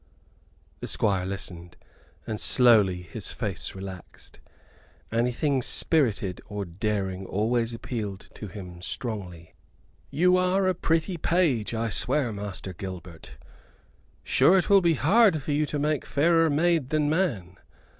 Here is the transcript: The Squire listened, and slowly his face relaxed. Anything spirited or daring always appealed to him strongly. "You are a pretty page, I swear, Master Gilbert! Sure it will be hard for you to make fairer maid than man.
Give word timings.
The 0.79 0.87
Squire 0.87 1.27
listened, 1.27 1.77
and 2.25 2.39
slowly 2.39 3.03
his 3.03 3.33
face 3.33 3.75
relaxed. 3.75 4.39
Anything 5.11 5.61
spirited 5.61 6.41
or 6.47 6.65
daring 6.65 7.27
always 7.27 7.75
appealed 7.75 8.27
to 8.33 8.47
him 8.47 8.81
strongly. 8.81 9.53
"You 10.09 10.37
are 10.37 10.65
a 10.65 10.73
pretty 10.73 11.17
page, 11.17 11.75
I 11.75 11.89
swear, 11.91 12.33
Master 12.33 12.73
Gilbert! 12.73 13.33
Sure 14.23 14.57
it 14.57 14.71
will 14.71 14.81
be 14.81 14.95
hard 14.95 15.43
for 15.43 15.51
you 15.51 15.67
to 15.67 15.77
make 15.77 16.03
fairer 16.07 16.49
maid 16.49 16.89
than 16.89 17.07
man. 17.07 17.57